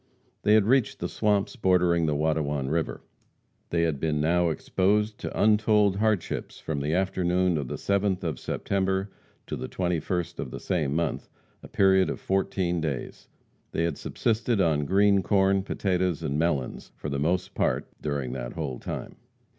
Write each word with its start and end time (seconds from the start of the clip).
They 0.41 0.55
had 0.55 0.65
reached 0.65 0.97
the 0.97 1.07
swamps 1.07 1.55
bordering 1.55 2.07
the 2.07 2.15
Watonwan 2.15 2.69
river. 2.69 3.03
They 3.69 3.83
had 3.83 3.99
been 3.99 4.19
now 4.19 4.49
exposed 4.49 5.19
to 5.19 5.39
untold 5.39 5.97
hardships 5.97 6.57
from 6.59 6.79
the 6.79 6.95
afternoon 6.95 7.55
of 7.55 7.67
the 7.67 7.75
7th 7.75 8.23
of 8.23 8.39
September 8.39 9.11
to 9.45 9.55
the 9.55 9.67
21st 9.69 10.39
of 10.39 10.49
the 10.49 10.59
same 10.59 10.95
month, 10.95 11.29
a 11.61 11.67
period 11.67 12.09
of 12.09 12.19
fourteen 12.19 12.81
days. 12.81 13.27
They 13.73 13.83
had 13.83 13.95
subsisted 13.99 14.59
on 14.59 14.85
green 14.85 15.21
corn, 15.21 15.61
potatoes 15.61 16.23
and 16.23 16.39
melons 16.39 16.91
for 16.95 17.07
the 17.09 17.19
most 17.19 17.53
part 17.53 17.85
during 18.01 18.31
that 18.31 18.53
whole 18.53 18.79
time. 18.79 19.17